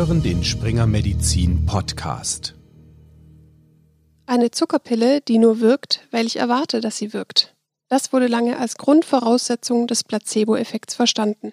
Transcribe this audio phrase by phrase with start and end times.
[0.00, 2.54] hören den Springer Medizin Podcast.
[4.24, 7.54] Eine Zuckerpille, die nur wirkt, weil ich erwarte, dass sie wirkt.
[7.88, 11.52] Das wurde lange als Grundvoraussetzung des Placebo-Effekts verstanden.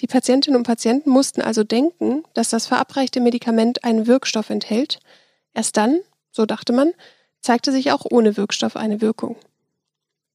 [0.00, 4.98] Die Patientinnen und Patienten mussten also denken, dass das verabreichte Medikament einen Wirkstoff enthält.
[5.52, 6.92] Erst dann, so dachte man,
[7.42, 9.36] zeigte sich auch ohne Wirkstoff eine Wirkung.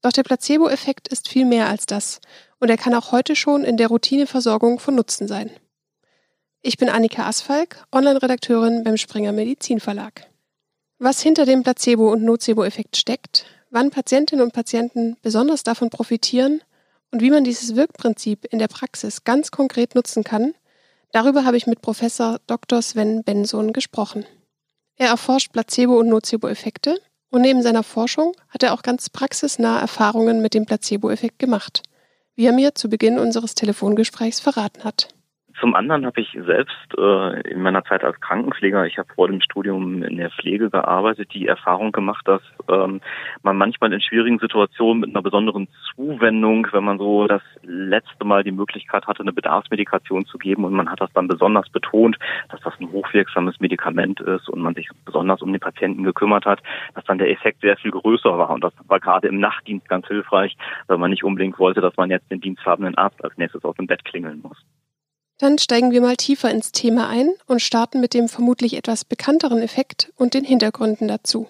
[0.04, 2.22] Doch der Placebo-Effekt ist viel mehr als das
[2.59, 5.49] und er kann auch heute schon in der Routineversorgung von Nutzen sein.
[6.64, 10.28] Ich bin Annika Asfalk, Online-Redakteurin beim Springer Medizin Verlag.
[11.00, 16.62] Was hinter dem Placebo- und Nocebo-Effekt steckt, wann Patientinnen und Patienten besonders davon profitieren
[17.10, 20.54] und wie man dieses Wirkprinzip in der Praxis ganz konkret nutzen kann,
[21.12, 22.84] darüber habe ich mit Professor Dr.
[22.84, 24.28] Sven Benson gesprochen.
[24.98, 27.02] Er erforscht Placebo- und Nocebo-Effekte
[27.32, 31.81] und neben seiner Forschung hat er auch ganz praxisnahe Erfahrungen mit dem Placebo-Effekt gemacht,
[32.36, 35.08] wie er mir zu Beginn unseres Telefongesprächs verraten hat.
[35.62, 39.42] Zum anderen habe ich selbst äh, in meiner Zeit als Krankenpfleger, ich habe vor dem
[39.42, 43.00] Studium in der Pflege gearbeitet, die Erfahrung gemacht, dass ähm,
[43.44, 48.44] man manchmal in schwierigen Situationen mit einer besonderen Zuwendung, wenn man so das letzte Mal
[48.44, 52.18] die Möglichkeit hatte, eine Bedarfsmedikation zu geben und man hat das dann besonders betont,
[52.50, 56.64] dass das ein hochwirksames Medikament ist und man sich besonders um den Patienten gekümmert hat,
[56.96, 58.50] dass dann der Effekt sehr viel größer war.
[58.50, 62.09] Und das war gerade im Nachtdienst ganz hilfreich, weil man nicht unbedingt wollte, dass man
[62.09, 64.58] jetzt den diensthabenden Arzt als nächstes aus dem Bett klingeln muss.
[65.42, 69.58] Dann steigen wir mal tiefer ins Thema ein und starten mit dem vermutlich etwas bekannteren
[69.58, 71.47] Effekt und den Hintergründen dazu.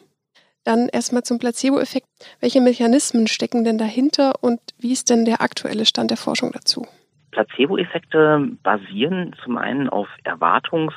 [0.64, 2.08] Dann erstmal zum Placebo-Effekt.
[2.39, 6.88] Welche Mechanismen stecken denn dahinter und wie ist denn der aktuelle Stand der Forschung dazu?
[7.31, 10.94] Placebo-Effekte basieren zum einen auf Erwartungs-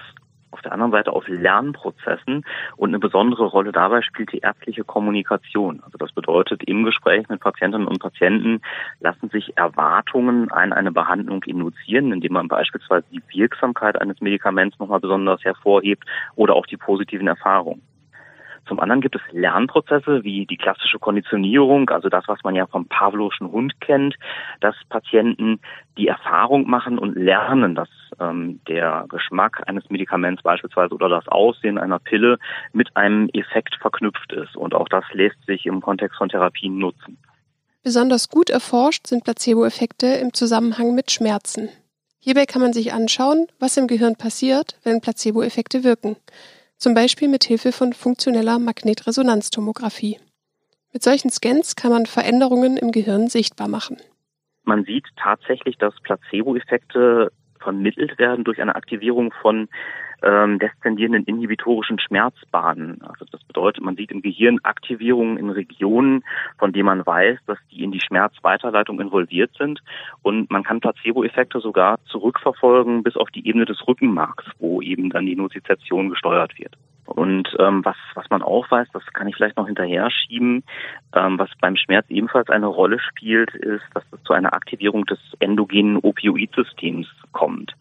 [0.54, 2.44] auf der anderen Seite auf Lernprozessen
[2.76, 5.82] und eine besondere Rolle dabei spielt die ärztliche Kommunikation.
[5.84, 8.60] Also das bedeutet, im Gespräch mit Patientinnen und Patienten
[9.00, 15.00] lassen sich Erwartungen an eine Behandlung induzieren, indem man beispielsweise die Wirksamkeit eines Medikaments nochmal
[15.00, 16.04] besonders hervorhebt
[16.36, 17.82] oder auch die positiven Erfahrungen.
[18.66, 22.86] Zum anderen gibt es Lernprozesse wie die klassische Konditionierung, also das, was man ja vom
[22.86, 24.16] Pavlovschen Hund kennt,
[24.60, 25.60] dass Patienten
[25.98, 27.88] die Erfahrung machen und lernen, dass
[28.20, 32.38] ähm, der Geschmack eines Medikaments beispielsweise oder das Aussehen einer Pille
[32.72, 34.56] mit einem Effekt verknüpft ist.
[34.56, 37.18] Und auch das lässt sich im Kontext von Therapien nutzen.
[37.82, 41.68] Besonders gut erforscht sind Placebo-Effekte im Zusammenhang mit Schmerzen.
[42.18, 46.16] Hierbei kann man sich anschauen, was im Gehirn passiert, wenn Placebo-Effekte wirken
[46.76, 50.18] zum Beispiel mit Hilfe von funktioneller Magnetresonanztomographie.
[50.92, 53.98] Mit solchen Scans kann man Veränderungen im Gehirn sichtbar machen.
[54.64, 57.32] Man sieht tatsächlich, dass Placebo-Effekte
[57.64, 59.68] vermittelt werden durch eine Aktivierung von
[60.22, 63.02] ähm, deszendierenden inhibitorischen Schmerzbahnen.
[63.02, 66.22] Also das bedeutet, man sieht im Gehirn Aktivierungen in Regionen,
[66.58, 69.82] von denen man weiß, dass die in die Schmerzweiterleitung involviert sind.
[70.22, 75.26] Und man kann Placebo-Effekte sogar zurückverfolgen bis auf die Ebene des Rückenmarks, wo eben dann
[75.26, 76.76] die Nozization gesteuert wird.
[77.06, 80.64] Und ähm, was, was man auch weiß, das kann ich vielleicht noch hinterher schieben,
[81.14, 85.18] ähm, was beim Schmerz ebenfalls eine Rolle spielt, ist, dass es zu einer Aktivierung des
[85.38, 87.74] endogenen Opioidsystems kommt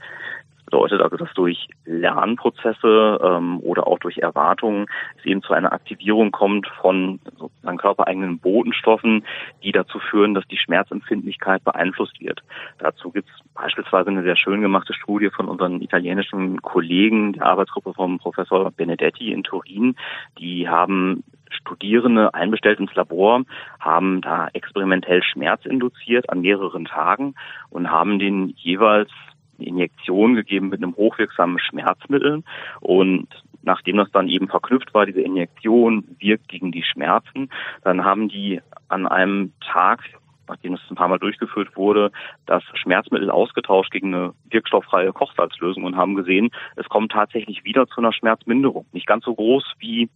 [0.66, 4.88] bedeutet also, dass durch Lernprozesse ähm, oder auch durch Erwartungen
[5.18, 9.25] es eben zu einer Aktivierung kommt von sozusagen körpereigenen Botenstoffen,
[9.63, 12.41] die dazu führen, dass die Schmerzempfindlichkeit beeinflusst wird.
[12.79, 17.94] Dazu gibt es beispielsweise eine sehr schön gemachte Studie von unseren italienischen Kollegen der Arbeitsgruppe
[17.94, 19.95] vom Professor Benedetti in Turin.
[20.40, 23.44] Die haben Studierende einbestellt ins Labor,
[23.80, 27.35] haben da experimentell Schmerz induziert an mehreren Tagen
[27.69, 29.12] und haben den jeweils
[29.58, 32.44] Injektion gegeben mit einem hochwirksamen Schmerzmittel
[32.80, 33.28] und
[33.64, 37.50] nachdem das dann eben verknüpft war, diese Injektion wirkt gegen die Schmerzen,
[37.84, 40.02] dann haben die an einem Tag
[40.47, 42.12] nachdem es ein paar Mal durchgeführt wurde,
[42.46, 48.02] das Schmerzmittel ausgetauscht gegen eine wirkstofffreie Kochsalzlösung und haben gesehen, es kommt tatsächlich wieder zu
[48.02, 48.86] einer Schmerzminderung.
[48.92, 50.09] Nicht ganz so groß wie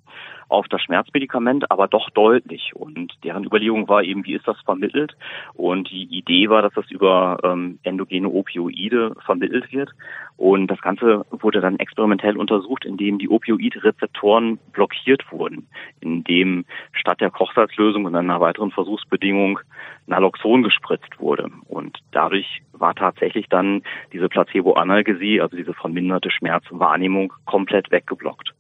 [0.50, 2.76] auf das Schmerzmedikament, aber doch deutlich.
[2.76, 5.16] Und deren Überlegung war eben, wie ist das vermittelt?
[5.54, 9.92] Und die Idee war, dass das über ähm, endogene Opioide vermittelt wird.
[10.38, 15.68] Und das Ganze wurde dann experimentell untersucht, indem die Opioidrezeptoren blockiert wurden,
[16.00, 19.60] indem statt der Kochsalzlösung und einer weiteren Versuchsbedingung
[20.06, 21.50] Naloxon gespritzt wurde.
[21.68, 23.82] Und dadurch war tatsächlich dann
[24.14, 28.54] diese Placebo-Analgesie, also diese verminderte Schmerzwahrnehmung, komplett weggeblockt.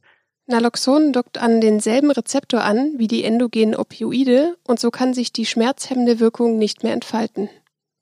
[0.49, 5.45] Naloxon dockt an denselben Rezeptor an wie die endogenen Opioide und so kann sich die
[5.45, 7.49] schmerzhemmende Wirkung nicht mehr entfalten.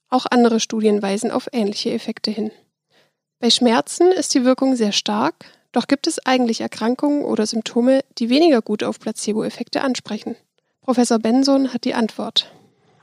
[0.09, 2.51] Auch andere Studien weisen auf ähnliche Effekte hin.
[3.39, 8.29] Bei Schmerzen ist die Wirkung sehr stark, doch gibt es eigentlich Erkrankungen oder Symptome, die
[8.29, 10.35] weniger gut auf Placebo-Effekte ansprechen.
[10.81, 12.51] Professor Benson hat die Antwort.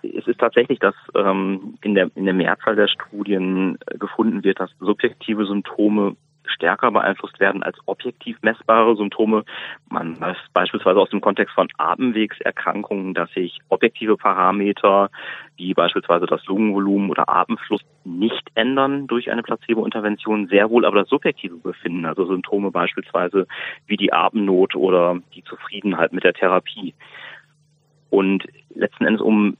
[0.02, 4.60] Es ist tatsächlich, dass ähm, in, der, in der Mehrzahl der Studien äh, gefunden wird,
[4.60, 6.16] dass subjektive Symptome
[6.46, 9.44] stärker beeinflusst werden als objektiv messbare Symptome.
[9.88, 15.10] Man weiß beispielsweise aus dem Kontext von Atemwegserkrankungen, dass sich objektive Parameter
[15.56, 21.08] wie beispielsweise das Lungenvolumen oder Atemfluss nicht ändern durch eine Placebo-Intervention, sehr wohl aber das
[21.08, 23.46] subjektive Befinden, also Symptome beispielsweise
[23.86, 26.94] wie die Atemnot oder die Zufriedenheit mit der Therapie.
[28.10, 28.44] Und
[28.74, 29.56] letzten Endes, um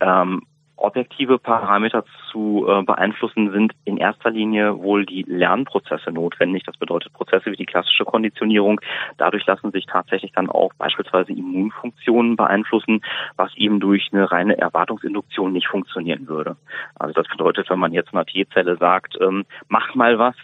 [0.00, 0.42] ähm,
[0.82, 6.64] objektive Parameter zu äh, beeinflussen, sind in erster Linie wohl die Lernprozesse notwendig.
[6.64, 8.80] Das bedeutet Prozesse wie die klassische Konditionierung.
[9.16, 13.02] Dadurch lassen sich tatsächlich dann auch beispielsweise Immunfunktionen beeinflussen,
[13.36, 16.56] was eben durch eine reine Erwartungsinduktion nicht funktionieren würde.
[16.98, 20.36] Also das bedeutet, wenn man jetzt einer T-Zelle sagt, ähm, mach mal was,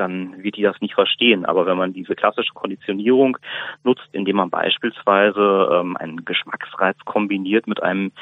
[0.00, 1.44] dann wird die das nicht verstehen.
[1.44, 3.36] Aber wenn man diese klassische Konditionierung
[3.84, 8.12] nutzt, indem man beispielsweise ähm, einen Geschmacksreiz kombiniert mit einem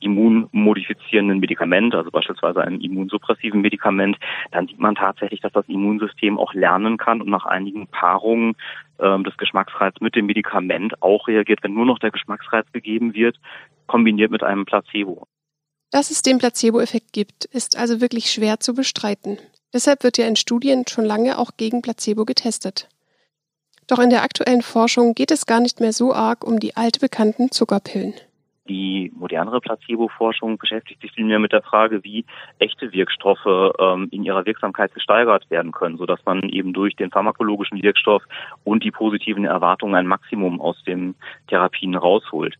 [0.00, 4.18] immunmodifizierenden Medikament, also beispielsweise einem immunsuppressiven Medikament,
[4.50, 8.56] dann sieht man tatsächlich, dass das Immunsystem auch lernen kann und nach einigen Paarungen
[8.98, 13.38] ähm, des Geschmacksreiz mit dem Medikament auch reagiert, wenn nur noch der Geschmacksreiz gegeben wird,
[13.86, 15.26] kombiniert mit einem Placebo.
[15.90, 19.38] Dass es den Placebo-Effekt gibt, ist also wirklich schwer zu bestreiten.
[19.72, 22.88] Deshalb wird ja in Studien schon lange auch gegen Placebo getestet.
[23.86, 27.50] Doch in der aktuellen Forschung geht es gar nicht mehr so arg um die altbekannten
[27.50, 28.14] Zuckerpillen.
[28.68, 32.26] Die modernere Placebo-Forschung beschäftigt sich vielmehr mit der Frage, wie
[32.58, 37.82] echte Wirkstoffe ähm, in ihrer Wirksamkeit gesteigert werden können, sodass man eben durch den pharmakologischen
[37.82, 38.22] Wirkstoff
[38.64, 41.14] und die positiven Erwartungen ein Maximum aus den
[41.48, 42.56] Therapien rausholt.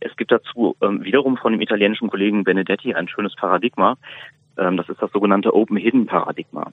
[0.00, 3.96] Es gibt dazu ähm, wiederum von dem italienischen Kollegen Benedetti ein schönes Paradigma.
[4.58, 6.72] Ähm, das ist das sogenannte Open-Hidden-Paradigma.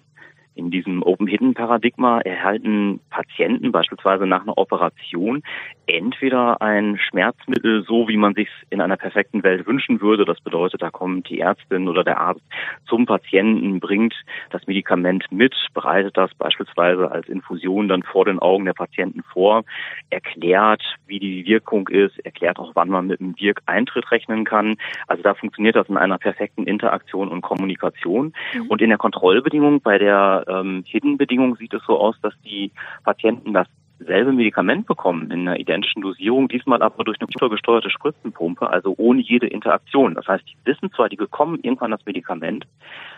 [0.60, 5.42] In diesem Open-Hidden-Paradigma erhalten Patienten beispielsweise nach einer Operation
[5.88, 10.26] entweder ein Schmerzmittel, so wie man sich in einer perfekten Welt wünschen würde.
[10.26, 12.42] Das bedeutet, da kommt die Ärztin oder der Arzt
[12.90, 14.14] zum Patienten, bringt
[14.50, 19.64] das Medikament mit, bereitet das beispielsweise als Infusion dann vor den Augen der Patienten vor,
[20.10, 24.76] erklärt, wie die Wirkung ist, erklärt auch, wann man mit dem Wirkeintritt rechnen kann.
[25.08, 28.34] Also da funktioniert das in einer perfekten Interaktion und Kommunikation.
[28.54, 28.68] Mhm.
[28.68, 32.72] Und in der Kontrollbedingung bei der ähm, Hidden-Bedingung sieht es so aus, dass die
[33.04, 38.96] Patienten dasselbe Medikament bekommen in einer identischen Dosierung, diesmal aber durch eine computergesteuerte Spritzenpumpe, also
[38.98, 40.16] ohne jede Interaktion.
[40.16, 42.66] Das heißt, die wissen zwar, die bekommen irgendwann das Medikament,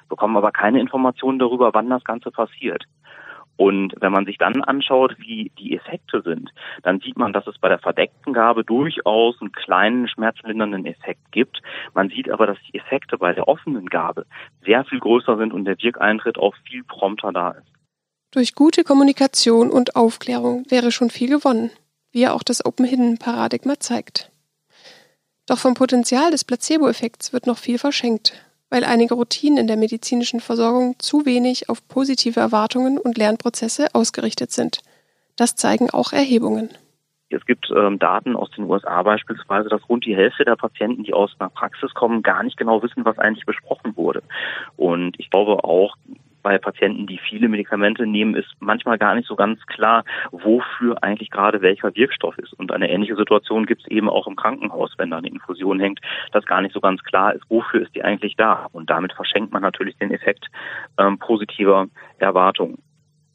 [0.10, 2.86] bekommen aber keine Informationen darüber, wann das Ganze passiert.
[3.62, 6.50] Und wenn man sich dann anschaut, wie die Effekte sind,
[6.81, 11.62] dann sieht man, dass es bei der verdeckten Gabe durchaus einen kleinen schmerzlindernden Effekt gibt.
[11.94, 14.25] Man sieht aber, dass die Effekte bei der offenen Gabe
[14.66, 17.68] sehr viel größer sind und der Wirkeintritt auch viel prompter da ist.
[18.31, 21.69] Durch gute Kommunikation und Aufklärung wäre schon viel gewonnen,
[22.12, 24.31] wie ja auch das Open-Hidden-Paradigma zeigt.
[25.46, 30.39] Doch vom Potenzial des Placebo-Effekts wird noch viel verschenkt weil einige Routinen in der medizinischen
[30.39, 34.81] Versorgung zu wenig auf positive Erwartungen und Lernprozesse ausgerichtet sind.
[35.35, 36.69] Das zeigen auch Erhebungen.
[37.29, 41.13] Es gibt ähm, Daten aus den USA beispielsweise, dass rund die Hälfte der Patienten, die
[41.13, 44.23] aus einer Praxis kommen, gar nicht genau wissen, was eigentlich besprochen wurde.
[44.75, 45.95] Und ich glaube auch,
[46.41, 51.29] bei Patienten, die viele Medikamente nehmen, ist manchmal gar nicht so ganz klar, wofür eigentlich
[51.29, 52.53] gerade welcher Wirkstoff ist.
[52.53, 56.00] Und eine ähnliche Situation gibt es eben auch im Krankenhaus, wenn da eine Infusion hängt,
[56.31, 58.67] dass gar nicht so ganz klar ist, wofür ist die eigentlich da.
[58.71, 60.48] Und damit verschenkt man natürlich den Effekt
[60.98, 61.88] ähm, positiver
[62.19, 62.77] Erwartungen.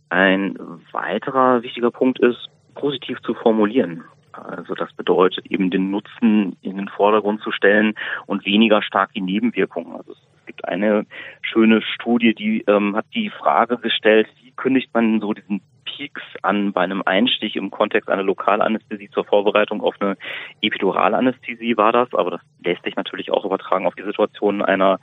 [0.08, 0.56] Ein
[0.92, 4.04] weiterer wichtiger Punkt ist, positiv zu formulieren.
[4.32, 7.94] Also das bedeutet eben den Nutzen in den Vordergrund zu stellen
[8.26, 9.96] und weniger stark die Nebenwirkungen.
[9.96, 11.06] Also es gibt eine
[11.42, 16.72] schöne Studie, die ähm, hat die Frage gestellt, wie kündigt man so diesen Peaks an
[16.72, 20.16] bei einem Einstich im Kontext einer Lokalanästhesie zur Vorbereitung auf eine
[20.60, 24.98] Epiduralanästhesie war das, aber das lässt sich natürlich auch übertragen auf die Situation einer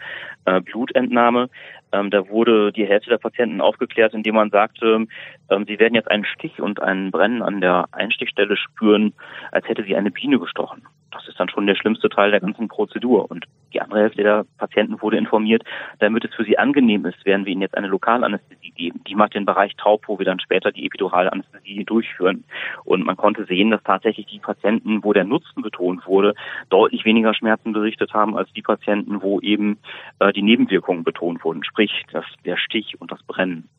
[0.45, 1.49] äh, Blutentnahme.
[1.91, 5.05] Ähm, da wurde die Hälfte der Patienten aufgeklärt, indem man sagte,
[5.49, 9.13] ähm, sie werden jetzt einen Stich und ein Brennen an der Einstichstelle spüren,
[9.51, 10.83] als hätte sie eine Biene gestochen.
[11.13, 13.29] Das ist dann schon der schlimmste Teil der ganzen Prozedur.
[13.29, 15.63] Und die andere Hälfte der Patienten wurde informiert,
[15.99, 19.03] damit es für sie angenehm ist, werden wir ihnen jetzt eine Lokalanästhesie geben.
[19.07, 22.43] Die macht den Bereich taub, wo wir dann später die Epiduralanästhesie durchführen.
[22.83, 26.33] Und man konnte sehen, dass tatsächlich die Patienten, wo der Nutzen betont wurde,
[26.69, 29.77] deutlich weniger Schmerzen berichtet haben als die Patienten, wo eben
[30.19, 33.69] äh, die Nebenwirkungen betont wurden, sprich das, der Stich und das Brennen.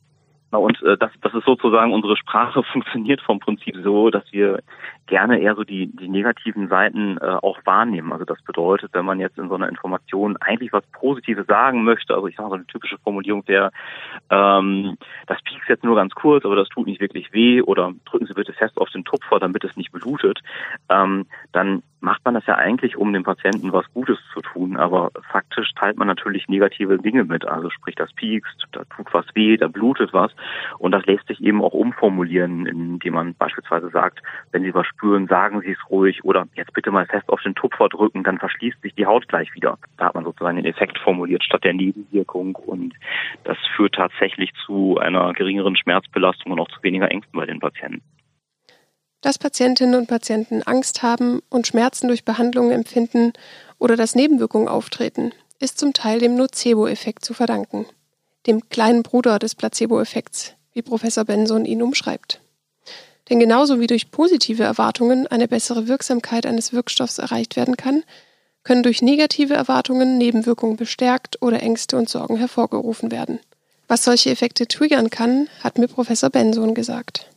[0.58, 4.60] Und äh, das, das ist sozusagen unsere Sprache funktioniert vom Prinzip so, dass wir
[5.06, 8.12] gerne eher so die, die negativen Seiten äh, auch wahrnehmen.
[8.12, 12.14] Also das bedeutet, wenn man jetzt in so einer Information eigentlich was Positives sagen möchte,
[12.14, 13.70] also ich sage so eine typische Formulierung wäre,
[14.30, 14.96] ähm,
[15.26, 18.34] das piekst jetzt nur ganz kurz, aber das tut nicht wirklich weh oder drücken Sie
[18.34, 20.40] bitte fest auf den Tupfer, damit es nicht blutet,
[20.88, 25.10] ähm, dann macht man das ja eigentlich, um dem Patienten was Gutes zu tun, aber
[25.32, 27.46] faktisch teilt man natürlich negative Dinge mit.
[27.46, 30.30] Also sprich, das piekst, da tut was weh, da blutet was
[30.78, 35.26] und das lässt sich eben auch umformulieren, indem man beispielsweise sagt, wenn Sie was spüren,
[35.26, 38.80] sagen Sie es ruhig oder jetzt bitte mal fest auf den Tupfer drücken, dann verschließt
[38.82, 39.78] sich die Haut gleich wieder.
[39.96, 42.94] Da hat man sozusagen den Effekt formuliert statt der Nebenwirkung und
[43.44, 48.02] das führt tatsächlich zu einer geringeren Schmerzbelastung und auch zu weniger Ängsten bei den Patienten.
[49.24, 53.32] Dass Patientinnen und Patienten Angst haben und Schmerzen durch Behandlungen empfinden
[53.78, 57.86] oder dass Nebenwirkungen auftreten, ist zum Teil dem Nocebo-Effekt zu verdanken,
[58.46, 62.42] dem kleinen Bruder des Placebo-Effekts, wie Professor Benson ihn umschreibt.
[63.30, 68.02] Denn genauso wie durch positive Erwartungen eine bessere Wirksamkeit eines Wirkstoffs erreicht werden kann,
[68.62, 73.40] können durch negative Erwartungen Nebenwirkungen bestärkt oder Ängste und Sorgen hervorgerufen werden.
[73.88, 77.30] Was solche Effekte triggern kann, hat mir Professor Benson gesagt.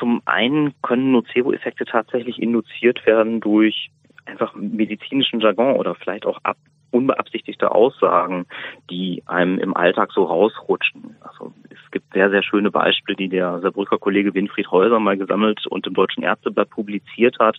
[0.00, 3.90] Zum einen können Nocebo-Effekte tatsächlich induziert werden durch
[4.24, 6.56] einfach medizinischen Jargon oder vielleicht auch ab
[6.90, 8.46] unbeabsichtigte Aussagen,
[8.88, 11.16] die einem im Alltag so rausrutschen.
[11.20, 11.52] Also
[11.90, 15.88] es gibt sehr, sehr schöne Beispiele, die der Saarbrücker Kollege Winfried Häuser mal gesammelt und
[15.88, 17.56] im Deutschen Ärzteblatt publiziert hat.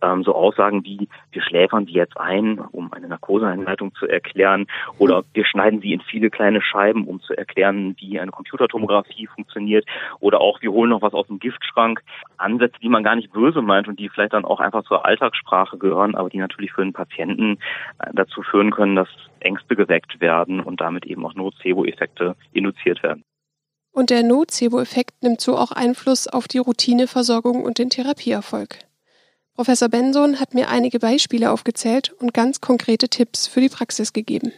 [0.00, 4.66] Ähm, so Aussagen wie, wir schläfern sie jetzt ein, um eine Narkoseeinleitung zu erklären,
[4.96, 9.84] oder wir schneiden sie in viele kleine Scheiben, um zu erklären, wie eine Computertomographie funktioniert,
[10.20, 12.00] oder auch, wir holen noch was aus dem Giftschrank.
[12.38, 15.76] Ansätze, die man gar nicht böse meint und die vielleicht dann auch einfach zur Alltagssprache
[15.76, 17.58] gehören, aber die natürlich für den Patienten
[17.98, 19.08] äh, dazu führen können, dass
[19.40, 23.22] Ängste geweckt werden und damit eben auch Nocebo-Effekte induziert werden.
[23.96, 28.80] Und der Nocebo-Effekt nimmt so auch Einfluss auf die Routineversorgung und den Therapieerfolg.
[29.54, 34.52] Professor Benson hat mir einige Beispiele aufgezählt und ganz konkrete Tipps für die Praxis gegeben.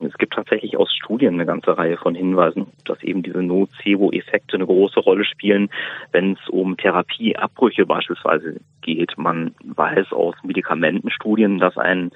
[0.00, 4.66] Es gibt tatsächlich aus Studien eine ganze Reihe von Hinweisen, dass eben diese Nocebo-Effekte eine
[4.66, 5.70] große Rolle spielen,
[6.10, 9.16] wenn es um Therapieabbrüche beispielsweise geht.
[9.16, 12.10] Man weiß aus Medikamentenstudien, dass ein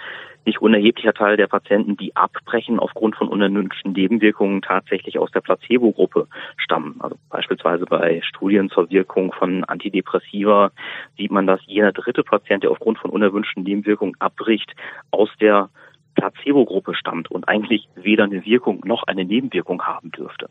[0.46, 6.28] nicht unerheblicher Teil der Patienten, die abbrechen aufgrund von unerwünschten Nebenwirkungen, tatsächlich aus der Placebo-Gruppe
[6.56, 6.96] stammen.
[7.00, 10.70] Also beispielsweise bei Studien zur Wirkung von Antidepressiva
[11.16, 14.72] sieht man, dass jeder dritte Patient, der aufgrund von unerwünschten Nebenwirkungen abbricht,
[15.10, 15.68] aus der
[16.14, 20.48] Placebo-Gruppe stammt und eigentlich weder eine Wirkung noch eine Nebenwirkung haben dürfte.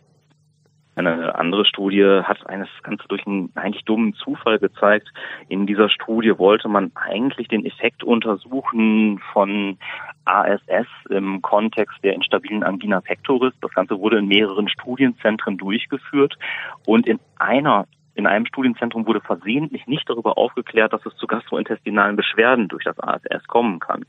[0.96, 5.10] Eine andere Studie hat eines Ganze durch einen eigentlich dummen Zufall gezeigt.
[5.50, 9.78] In dieser Studie wollte man eigentlich den Effekt untersuchen von
[10.24, 13.54] ASS im Kontext der instabilen Angina pectoris.
[13.62, 16.38] Das Ganze wurde in mehreren Studienzentren durchgeführt
[16.86, 17.86] und in einer
[18.16, 22.98] in einem Studienzentrum wurde versehentlich nicht darüber aufgeklärt, dass es zu gastrointestinalen Beschwerden durch das
[22.98, 24.06] ASS kommen kann.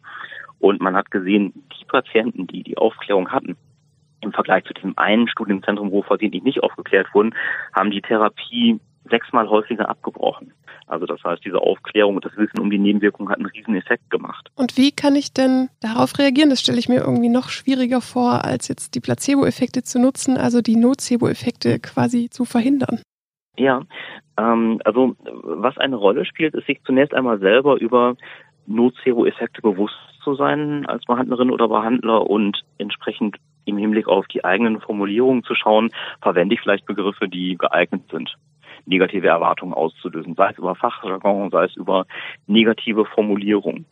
[0.61, 3.57] Und man hat gesehen, die Patienten, die die Aufklärung hatten,
[4.27, 7.35] im Vergleich zu diesem einen Studienzentrum, wo versehentlich nicht aufgeklärt wurden,
[7.73, 8.79] haben die Therapie
[9.09, 10.53] sechsmal häufiger abgebrochen.
[10.89, 14.09] Also das heißt, diese Aufklärung und das Wissen um die Nebenwirkungen hat einen riesen Effekt
[14.11, 14.51] gemacht.
[14.55, 16.51] Und wie kann ich denn darauf reagieren?
[16.51, 20.61] Das stelle ich mir irgendwie noch schwieriger vor, als jetzt die Placebo-Effekte zu nutzen, also
[20.61, 23.01] die Nocebo-Effekte quasi zu verhindern.
[23.57, 23.83] Ja,
[24.39, 28.17] ähm, also was eine Rolle spielt, ist sich zunächst einmal selber über
[28.67, 33.37] Nocebo-Effekte bewusst zu sein als Behandlerin oder Behandler und entsprechend
[33.97, 38.35] Hinblick auf die eigenen Formulierungen zu schauen, verwende ich vielleicht Begriffe, die geeignet sind,
[38.85, 42.07] negative Erwartungen auszulösen, sei es über Fachjargon, sei es über
[42.47, 43.87] negative Formulierungen.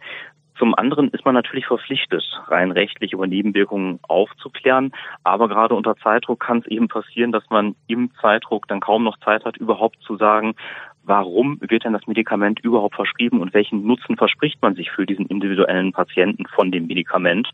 [0.59, 4.93] Zum anderen ist man natürlich verpflichtet, rein rechtlich über Nebenwirkungen aufzuklären.
[5.25, 9.19] Aber gerade unter Zeitdruck kann es eben passieren, dass man im Zeitdruck dann kaum noch
[9.19, 10.55] Zeit hat, überhaupt zu sagen,
[11.03, 15.27] warum wird denn das Medikament überhaupt verschrieben und welchen Nutzen verspricht man sich für diesen
[15.27, 17.51] individuellen Patienten von dem Medikament.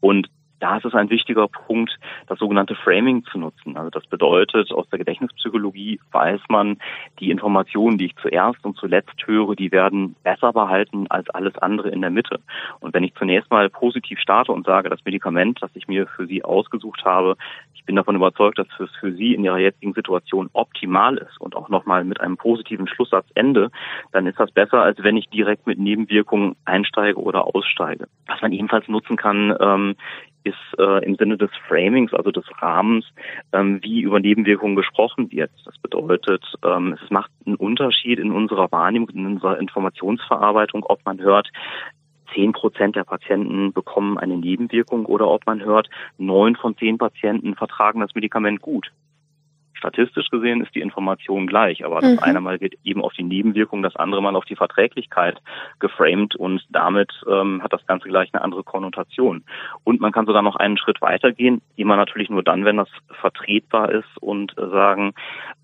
[0.00, 0.28] Und
[0.64, 1.94] da ist es ein wichtiger Punkt,
[2.26, 3.76] das sogenannte Framing zu nutzen.
[3.76, 6.78] Also das bedeutet, aus der Gedächtnispsychologie weiß man,
[7.20, 11.90] die Informationen, die ich zuerst und zuletzt höre, die werden besser behalten als alles andere
[11.90, 12.40] in der Mitte.
[12.80, 16.26] Und wenn ich zunächst mal positiv starte und sage, das Medikament, das ich mir für
[16.26, 17.36] Sie ausgesucht habe,
[17.74, 21.54] ich bin davon überzeugt, dass es für Sie in Ihrer jetzigen Situation optimal ist und
[21.54, 23.70] auch nochmal mit einem positiven Schlusssatz ende,
[24.12, 28.06] dann ist das besser, als wenn ich direkt mit Nebenwirkungen einsteige oder aussteige.
[28.26, 29.96] Was man ebenfalls nutzen kann, ähm,
[30.54, 33.04] ist äh, im Sinne des Framings, also des Rahmens,
[33.52, 35.50] ähm, wie über Nebenwirkungen gesprochen wird.
[35.64, 41.20] Das bedeutet, ähm, es macht einen Unterschied in unserer Wahrnehmung, in unserer Informationsverarbeitung, ob man
[41.20, 41.50] hört,
[42.34, 47.54] zehn Prozent der Patienten bekommen eine Nebenwirkung oder ob man hört, neun von zehn Patienten
[47.54, 48.90] vertragen das Medikament gut
[49.84, 52.18] statistisch gesehen ist die Information gleich, aber das mhm.
[52.20, 55.40] eine Mal wird eben auf die Nebenwirkung, das andere Mal auf die Verträglichkeit
[55.78, 59.44] geframed und damit ähm, hat das Ganze gleich eine andere Konnotation.
[59.84, 62.88] Und man kann sogar noch einen Schritt weitergehen, immer natürlich nur dann, wenn das
[63.20, 65.12] vertretbar ist und äh, sagen,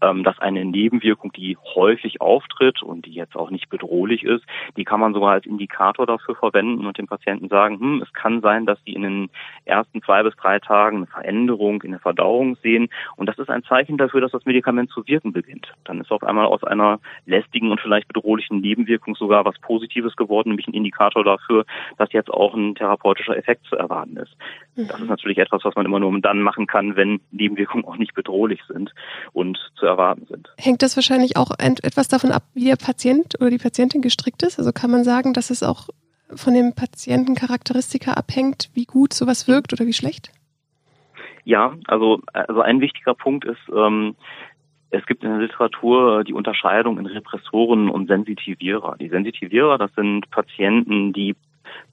[0.03, 4.45] ähm, dass eine Nebenwirkung, die häufig auftritt und die jetzt auch nicht bedrohlich ist,
[4.77, 8.43] die kann man sogar als Indikator dafür verwenden und dem Patienten sagen, hm, es kann
[8.43, 9.31] sein, dass die in den
[9.65, 13.65] ersten zwei bis drei Tagen eine Veränderung in der Verdauung sehen und das ist ein
[13.65, 15.73] Zeichen dafür, dass das Medikament zu wirken beginnt.
[15.85, 20.49] Dann ist auf einmal aus einer lästigen und vielleicht bedrohlichen Nebenwirkung sogar was Positives geworden,
[20.49, 21.65] nämlich ein Indikator dafür,
[21.99, 24.35] dass jetzt auch ein therapeutischer Effekt zu erwarten ist.
[24.75, 24.89] Mhm.
[24.89, 28.15] Das ist natürlich etwas, was man immer nur dann machen kann, wenn Nebenwirkungen auch nicht
[28.15, 28.93] bedrohlich sind
[29.33, 30.49] und zu erwarten sind.
[30.59, 34.59] Hängt das wahrscheinlich auch etwas davon ab, wie der Patient oder die Patientin gestrickt ist?
[34.59, 35.89] Also kann man sagen, dass es auch
[36.35, 40.31] von dem Patientencharakteristika abhängt, wie gut sowas wirkt oder wie schlecht?
[41.45, 44.15] Ja, also, also ein wichtiger Punkt ist, ähm,
[44.91, 48.97] es gibt in der Literatur die Unterscheidung in Repressoren und Sensitivierer.
[48.99, 51.37] Die Sensitivierer, das sind Patienten, die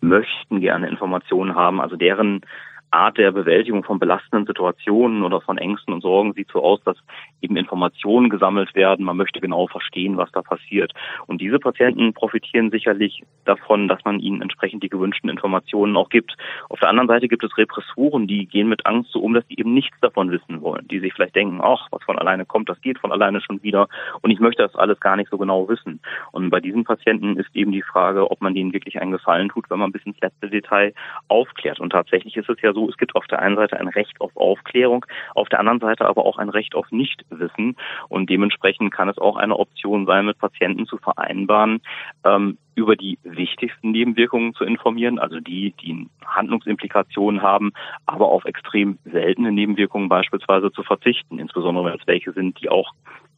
[0.01, 2.41] möchten gerne Informationen haben, also deren
[2.91, 6.97] Art der Bewältigung von belastenden Situationen oder von Ängsten und Sorgen sieht so aus, dass
[7.41, 9.05] eben Informationen gesammelt werden.
[9.05, 10.93] Man möchte genau verstehen, was da passiert.
[11.25, 16.35] Und diese Patienten profitieren sicherlich davon, dass man ihnen entsprechend die gewünschten Informationen auch gibt.
[16.69, 19.57] Auf der anderen Seite gibt es Repressoren, die gehen mit Angst so um, dass sie
[19.57, 20.87] eben nichts davon wissen wollen.
[20.87, 23.87] Die sich vielleicht denken, ach, was von alleine kommt, das geht von alleine schon wieder.
[24.21, 25.99] Und ich möchte das alles gar nicht so genau wissen.
[26.31, 29.69] Und bei diesen Patienten ist eben die Frage, ob man denen wirklich einen Gefallen tut,
[29.69, 30.93] wenn man bis ins letzte Detail
[31.27, 31.79] aufklärt.
[31.79, 34.35] Und tatsächlich ist es ja so, es gibt auf der einen Seite ein Recht auf
[34.35, 35.05] Aufklärung,
[35.35, 37.75] auf der anderen Seite aber auch ein Recht auf Nichtwissen.
[38.09, 41.81] Und dementsprechend kann es auch eine Option sein, mit Patienten zu vereinbaren,
[42.23, 47.73] ähm, über die wichtigsten Nebenwirkungen zu informieren, also die, die Handlungsimplikationen haben,
[48.05, 52.93] aber auf extrem seltene Nebenwirkungen beispielsweise zu verzichten, insbesondere wenn es welche sind, die auch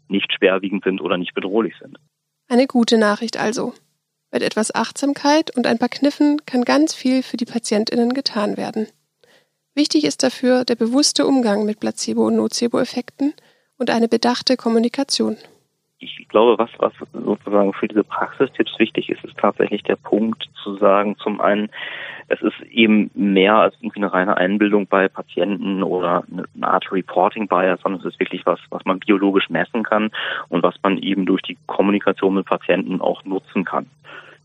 [0.09, 1.97] nicht schwerwiegend sind oder nicht bedrohlich sind.
[2.49, 3.73] Eine gute Nachricht also.
[4.31, 8.87] Mit etwas Achtsamkeit und ein paar Kniffen kann ganz viel für die Patientinnen getan werden.
[9.75, 13.33] Wichtig ist dafür der bewusste Umgang mit Placebo- und Nocebo-Effekten
[13.77, 15.37] und eine bedachte Kommunikation.
[16.01, 20.77] Ich glaube, was, was sozusagen für diese Praxistipps wichtig ist, ist tatsächlich der Punkt zu
[20.77, 21.69] sagen, zum einen,
[22.29, 27.47] es ist eben mehr als irgendwie eine reine Einbildung bei Patienten oder eine Art Reporting
[27.47, 30.11] Bias, sondern es ist wirklich was, was man biologisch messen kann
[30.47, 33.87] und was man eben durch die Kommunikation mit Patienten auch nutzen kann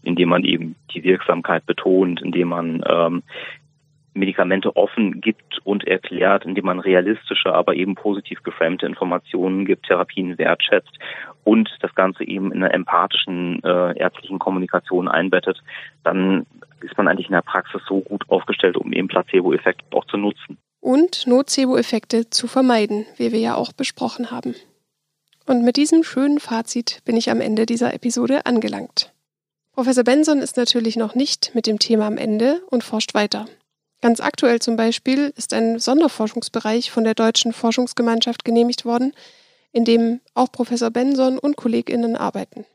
[0.05, 3.23] indem man eben die Wirksamkeit betont, indem man ähm,
[4.15, 10.39] Medikamente offen gibt und erklärt, indem man realistische, aber eben positiv geframte Informationen gibt, Therapien
[10.39, 10.99] wertschätzt
[11.45, 15.63] und das Ganze eben in einer empathischen äh, ärztlichen Kommunikation einbettet,
[16.03, 16.47] dann
[16.81, 20.59] ist man eigentlich in der Praxis so gut aufgestellt, um eben Placebo-Effekte auch zu nutzen.
[20.81, 24.55] Und Nocebo-Effekte zu vermeiden, wie wir ja auch besprochen haben.
[25.47, 29.13] Und mit diesem schönen Fazit bin ich am Ende dieser Episode angelangt.
[29.73, 33.47] Professor Benson ist natürlich noch nicht mit dem Thema am Ende und forscht weiter.
[34.05, 39.15] Ganz aktuell zum Beispiel ist ein Sonderforschungsbereich von der Deutschen Forschungsgemeinschaft genehmigt worden,
[39.73, 42.67] in dem auch Professor Benson und KollegInnen arbeiten.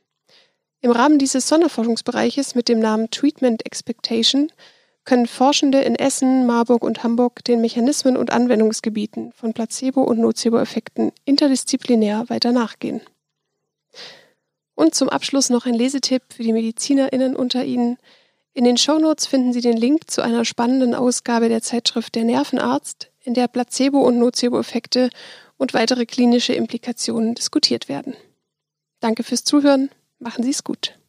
[0.81, 4.51] Im Rahmen dieses Sonderforschungsbereiches mit dem Namen Treatment Expectation
[5.05, 11.11] können Forschende in Essen, Marburg und Hamburg den Mechanismen und Anwendungsgebieten von Placebo- und Nocebo-Effekten
[11.25, 13.01] interdisziplinär weiter nachgehen.
[14.73, 17.99] Und zum Abschluss noch ein Lesetipp für die MedizinerInnen unter Ihnen.
[18.59, 23.09] In den Shownotes finden Sie den Link zu einer spannenden Ausgabe der Zeitschrift Der Nervenarzt,
[23.23, 25.11] in der Placebo- und Nocebo-Effekte
[25.55, 28.15] und weitere klinische Implikationen diskutiert werden.
[28.99, 30.99] Danke fürs Zuhören, machen Sie es gut.